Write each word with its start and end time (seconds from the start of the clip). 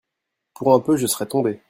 Pour 0.55 0.73
un 0.73 0.79
peu, 0.79 0.97
je 0.97 1.05
serais 1.05 1.27
tombé. 1.27 1.59